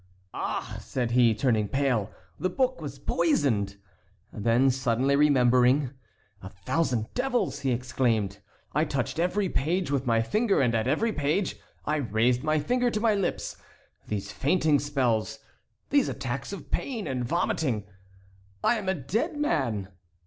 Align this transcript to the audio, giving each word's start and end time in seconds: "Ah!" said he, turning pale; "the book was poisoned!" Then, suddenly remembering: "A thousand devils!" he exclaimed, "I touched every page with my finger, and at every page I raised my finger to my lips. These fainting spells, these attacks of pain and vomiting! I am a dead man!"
"Ah!" 0.33 0.77
said 0.79 1.11
he, 1.11 1.35
turning 1.35 1.67
pale; 1.67 2.09
"the 2.39 2.49
book 2.49 2.81
was 2.81 2.97
poisoned!" 2.97 3.75
Then, 4.33 4.71
suddenly 4.71 5.15
remembering: 5.15 5.91
"A 6.41 6.49
thousand 6.49 7.13
devils!" 7.13 7.59
he 7.59 7.71
exclaimed, 7.71 8.39
"I 8.73 8.83
touched 8.83 9.19
every 9.19 9.47
page 9.47 9.91
with 9.91 10.07
my 10.07 10.23
finger, 10.23 10.59
and 10.59 10.73
at 10.73 10.87
every 10.87 11.13
page 11.13 11.55
I 11.85 11.97
raised 11.97 12.41
my 12.41 12.57
finger 12.57 12.89
to 12.89 12.99
my 12.99 13.13
lips. 13.13 13.57
These 14.07 14.31
fainting 14.31 14.79
spells, 14.79 15.37
these 15.91 16.09
attacks 16.09 16.51
of 16.51 16.71
pain 16.71 17.05
and 17.05 17.23
vomiting! 17.23 17.83
I 18.63 18.79
am 18.79 18.89
a 18.89 18.95
dead 18.95 19.37
man!" 19.37 19.89